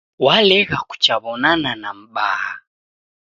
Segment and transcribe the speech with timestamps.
[0.25, 2.53] Walegha kuchaw'onana na mbaha.